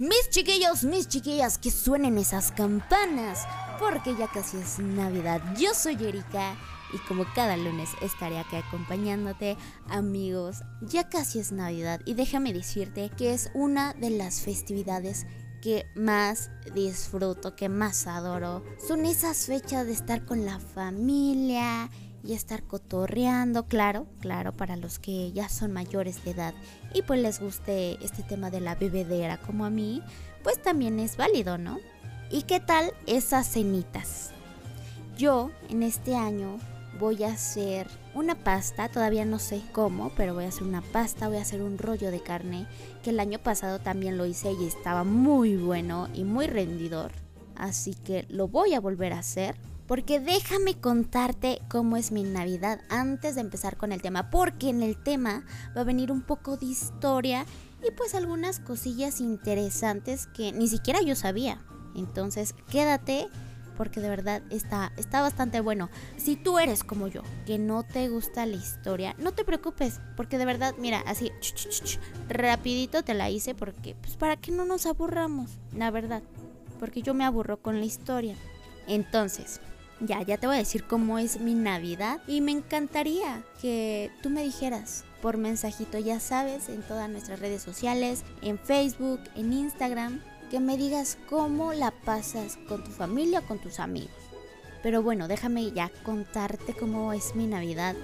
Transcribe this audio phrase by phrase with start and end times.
[0.00, 3.46] Mis chiquillos, mis chiquillas, que suenen esas campanas,
[3.78, 5.42] porque ya casi es Navidad.
[5.58, 6.56] Yo soy Erika
[6.94, 9.58] y como cada lunes estaré aquí acompañándote,
[9.90, 10.62] amigos.
[10.80, 15.26] Ya casi es Navidad y déjame decirte que es una de las festividades
[15.60, 18.64] que más disfruto, que más adoro.
[18.88, 21.90] Son esas fechas de estar con la familia
[22.22, 26.54] y estar cotorreando, claro, claro, para los que ya son mayores de edad
[26.94, 30.02] y pues les guste este tema de la bebedera como a mí,
[30.42, 31.78] pues también es válido, ¿no?
[32.30, 34.30] ¿Y qué tal esas cenitas?
[35.16, 36.58] Yo en este año
[36.98, 41.28] voy a hacer una pasta, todavía no sé cómo, pero voy a hacer una pasta,
[41.28, 42.66] voy a hacer un rollo de carne,
[43.02, 47.12] que el año pasado también lo hice y estaba muy bueno y muy rendidor.
[47.56, 49.56] Así que lo voy a volver a hacer
[49.90, 54.84] porque déjame contarte cómo es mi Navidad antes de empezar con el tema, porque en
[54.84, 55.44] el tema
[55.76, 57.44] va a venir un poco de historia
[57.84, 61.60] y pues algunas cosillas interesantes que ni siquiera yo sabía.
[61.96, 63.26] Entonces, quédate
[63.76, 65.90] porque de verdad está, está bastante bueno.
[66.16, 70.38] Si tú eres como yo, que no te gusta la historia, no te preocupes, porque
[70.38, 71.32] de verdad, mira, así,
[72.28, 76.22] rapidito te la hice porque, pues para que no nos aburramos, la verdad,
[76.78, 78.36] porque yo me aburro con la historia.
[78.86, 79.60] Entonces,
[80.00, 84.30] ya, ya te voy a decir cómo es mi Navidad y me encantaría que tú
[84.30, 90.20] me dijeras por mensajito, ya sabes, en todas nuestras redes sociales, en Facebook, en Instagram,
[90.50, 94.10] que me digas cómo la pasas con tu familia o con tus amigos.
[94.82, 97.94] Pero bueno, déjame ya contarte cómo es mi Navidad.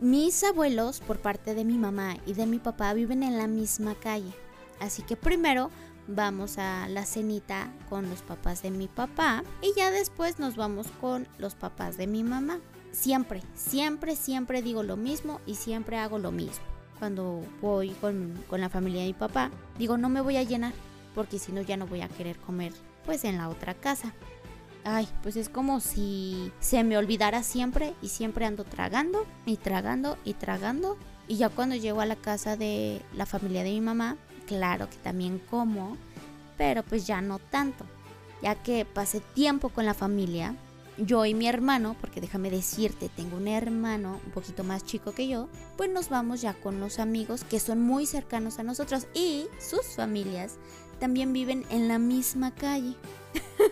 [0.00, 3.94] Mis abuelos, por parte de mi mamá y de mi papá, viven en la misma
[3.94, 4.34] calle.
[4.80, 5.70] Así que primero
[6.06, 10.88] vamos a la cenita con los papás de mi papá y ya después nos vamos
[11.00, 12.58] con los papás de mi mamá.
[12.92, 16.64] Siempre, siempre, siempre digo lo mismo y siempre hago lo mismo.
[16.98, 20.72] Cuando voy con, la familia de mi papá, digo no me voy a llenar
[21.14, 22.72] porque si no ya no voy a querer comer
[23.04, 24.12] pues en la otra casa.
[24.84, 30.18] Ay, pues es como si se me olvidara siempre y siempre ando tragando y tragando
[30.24, 30.98] y tragando.
[31.26, 34.96] Y ya cuando llego a la casa de la familia de mi mamá, claro que
[34.96, 35.96] también como,
[36.56, 37.84] pero pues ya no tanto,
[38.42, 40.54] ya que pasé tiempo con la familia,
[40.96, 45.26] yo y mi hermano, porque déjame decirte, tengo un hermano un poquito más chico que
[45.26, 49.46] yo, pues nos vamos ya con los amigos que son muy cercanos a nosotros y
[49.58, 50.56] sus familias
[51.00, 52.94] también viven en la misma calle.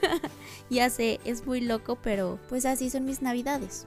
[0.70, 3.86] ya sé, es muy loco, pero pues así son mis navidades.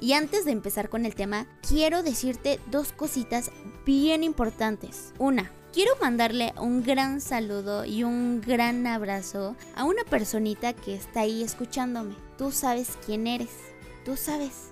[0.00, 3.50] Y antes de empezar con el tema, quiero decirte dos cositas
[3.84, 5.12] bien importantes.
[5.18, 11.20] Una, Quiero mandarle un gran saludo y un gran abrazo a una personita que está
[11.20, 12.16] ahí escuchándome.
[12.36, 13.50] Tú sabes quién eres.
[14.04, 14.70] Tú sabes.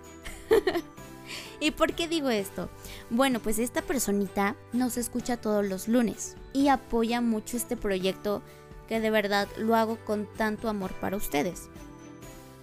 [1.61, 2.69] ¿Y por qué digo esto?
[3.11, 8.43] Bueno, pues esta personita nos escucha todos los lunes y apoya mucho este proyecto
[8.89, 11.69] que de verdad lo hago con tanto amor para ustedes.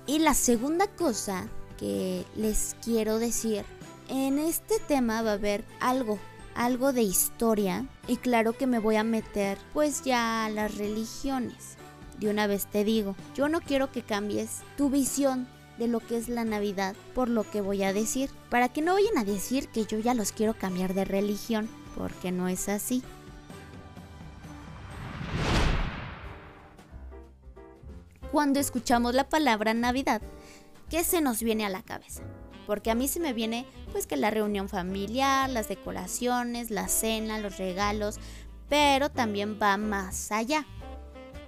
[0.08, 1.48] Y la segunda cosa
[1.78, 3.64] que les quiero decir,
[4.10, 6.20] en este tema va a haber algo
[6.56, 11.76] algo de historia y claro que me voy a meter pues ya a las religiones.
[12.20, 16.18] De una vez te digo, yo no quiero que cambies tu visión de lo que
[16.18, 19.68] es la Navidad por lo que voy a decir, para que no vayan a decir
[19.68, 23.04] que yo ya los quiero cambiar de religión, porque no es así.
[28.32, 30.22] Cuando escuchamos la palabra Navidad,
[30.90, 32.24] ¿qué se nos viene a la cabeza?
[32.66, 37.40] Porque a mí se me viene pues que la reunión familiar, las decoraciones, la cena,
[37.40, 38.20] los regalos,
[38.70, 40.66] pero también va más allá.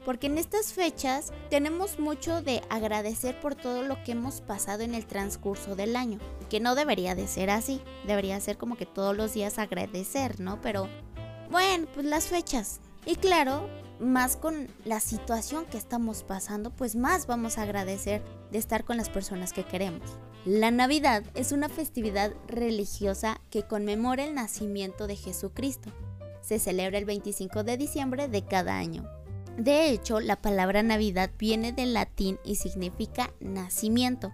[0.06, 4.95] Porque en estas fechas tenemos mucho de agradecer por todo lo que hemos pasado en
[4.95, 6.19] el transcurso del año,
[6.50, 10.62] que no debería de ser así, debería ser como que todos los días agradecer, ¿no?
[10.62, 10.88] Pero
[11.51, 12.80] bueno, pues las fechas.
[13.06, 13.69] Y claro,
[14.00, 18.97] más con la situación que estamos pasando, pues más vamos a agradecer de estar con
[18.97, 20.18] las personas que queremos.
[20.47, 25.91] La Navidad es una festividad religiosa que conmemora el nacimiento de Jesucristo.
[26.39, 29.05] Se celebra el 25 de diciembre de cada año.
[29.57, 34.31] De hecho, la palabra Navidad viene del latín y significa nacimiento.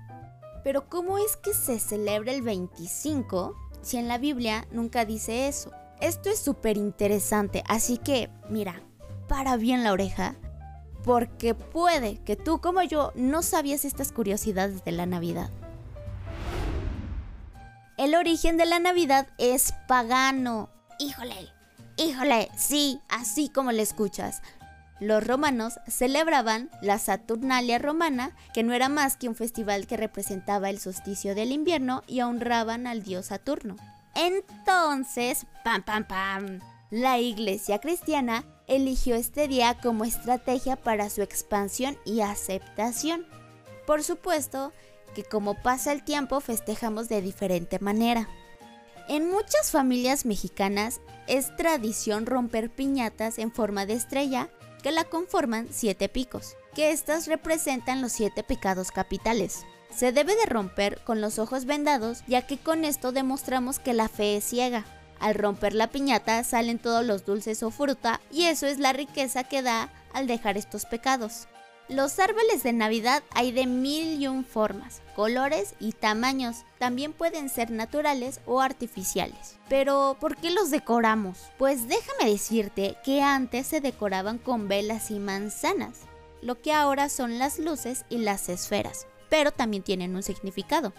[0.64, 5.72] Pero ¿cómo es que se celebra el 25 si en la Biblia nunca dice eso?
[6.00, 8.84] Esto es súper interesante, así que mira,
[9.28, 10.36] para bien la oreja,
[11.04, 15.50] porque puede que tú como yo no sabías estas curiosidades de la Navidad.
[18.04, 20.70] El origen de la Navidad es pagano.
[21.00, 21.54] Híjole,
[21.96, 24.42] híjole, sí, así como le escuchas.
[25.00, 30.70] Los romanos celebraban la Saturnalia romana, que no era más que un festival que representaba
[30.70, 33.78] el solsticio del invierno y honraban al dios Saturno.
[34.16, 36.60] Entonces, pam, pam, pam,
[36.90, 43.26] La iglesia cristiana eligió este día como estrategia para su expansión y aceptación.
[43.88, 44.74] Por supuesto
[45.14, 48.28] que como pasa el tiempo festejamos de diferente manera.
[49.08, 54.50] En muchas familias mexicanas es tradición romper piñatas en forma de estrella
[54.82, 59.66] que la conforman siete picos, que estas representan los siete pecados capitales.
[59.96, 64.10] Se debe de romper con los ojos vendados ya que con esto demostramos que la
[64.10, 64.86] fe es ciega.
[65.20, 69.44] Al romper la piñata salen todos los dulces o fruta y eso es la riqueza
[69.44, 71.48] que da al dejar estos pecados.
[71.90, 76.64] Los árboles de Navidad hay de mil y un formas, colores y tamaños.
[76.80, 79.58] También pueden ser naturales o artificiales.
[79.68, 81.40] Pero, ¿por qué los decoramos?
[81.58, 86.00] Pues déjame decirte que antes se decoraban con velas y manzanas,
[86.42, 90.94] lo que ahora son las luces y las esferas, pero también tienen un significado.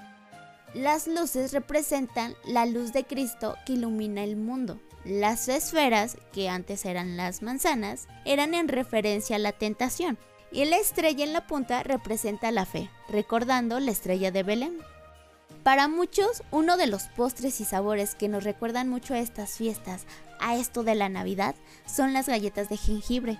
[0.74, 4.78] Las luces representan la luz de Cristo que ilumina el mundo.
[5.06, 10.18] Las esferas, que antes eran las manzanas, eran en referencia a la tentación
[10.54, 14.78] y la estrella en la punta representa la fe, recordando la estrella de Belén.
[15.64, 20.04] Para muchos, uno de los postres y sabores que nos recuerdan mucho a estas fiestas,
[20.38, 21.56] a esto de la Navidad,
[21.86, 23.38] son las galletas de jengibre.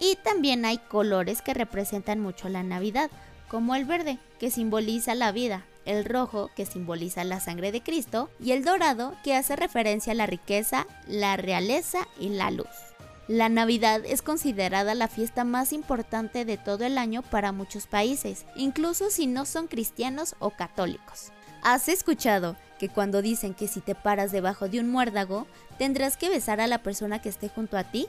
[0.00, 3.10] Y también hay colores que representan mucho la Navidad,
[3.48, 8.30] como el verde, que simboliza la vida, el rojo, que simboliza la sangre de Cristo,
[8.40, 12.95] y el dorado, que hace referencia a la riqueza, la realeza y la luz.
[13.28, 18.46] La Navidad es considerada la fiesta más importante de todo el año para muchos países,
[18.54, 21.32] incluso si no son cristianos o católicos.
[21.62, 26.28] ¿Has escuchado que cuando dicen que si te paras debajo de un muérdago, tendrás que
[26.28, 28.06] besar a la persona que esté junto a ti?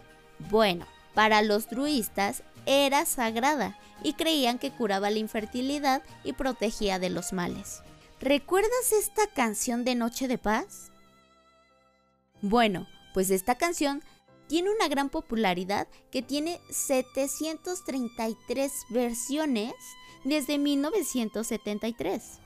[0.52, 0.86] Bueno,
[1.16, 7.34] para los druistas era sagrada y creían que curaba la infertilidad y protegía de los
[7.34, 7.82] males.
[8.20, 10.92] ¿Recuerdas esta canción de Noche de Paz?
[12.44, 14.04] Bueno, pues esta canción
[14.48, 19.74] tiene una gran popularidad que tiene 733 versiones
[20.24, 22.40] desde 1973.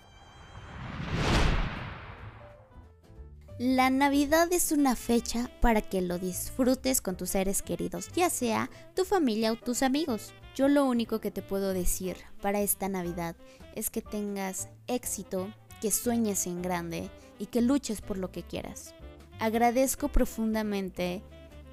[3.63, 8.71] La Navidad es una fecha para que lo disfrutes con tus seres queridos, ya sea
[8.95, 10.33] tu familia o tus amigos.
[10.55, 13.35] Yo lo único que te puedo decir para esta Navidad
[13.75, 18.95] es que tengas éxito, que sueñes en grande y que luches por lo que quieras.
[19.39, 21.21] Agradezco profundamente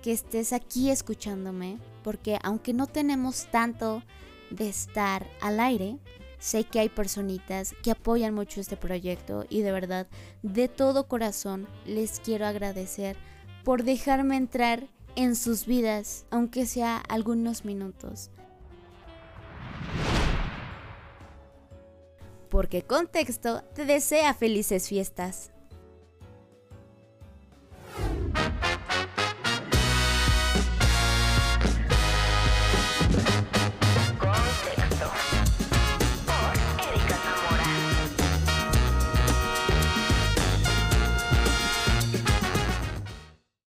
[0.03, 4.03] que estés aquí escuchándome, porque aunque no tenemos tanto
[4.51, 5.99] de estar al aire,
[6.39, 10.07] sé que hay personitas que apoyan mucho este proyecto y de verdad,
[10.43, 13.17] de todo corazón, les quiero agradecer
[13.65, 14.87] por dejarme entrar
[15.17, 18.31] en sus vidas, aunque sea algunos minutos.
[22.49, 25.51] Porque Contexto te desea felices fiestas.